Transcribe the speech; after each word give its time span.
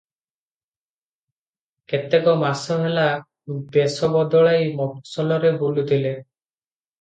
କେତେକ 1.93 2.33
ମାସ 2.43 2.77
ହେଲା 2.85 3.03
ବେଶ 3.77 4.11
ବଦଳାଇ 4.17 4.73
ମଫସଲରେ 4.81 5.53
ବୁଲୁଥିଲେ। 5.63 6.17